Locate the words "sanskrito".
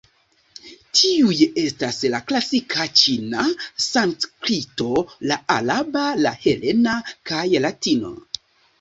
3.91-4.91